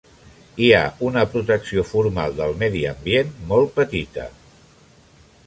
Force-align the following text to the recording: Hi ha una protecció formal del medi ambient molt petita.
Hi 0.63 0.69
ha 0.77 0.85
una 1.09 1.25
protecció 1.33 1.83
formal 1.89 2.33
del 2.41 2.57
medi 2.65 2.83
ambient 2.93 3.31
molt 3.53 3.77
petita. 3.79 4.27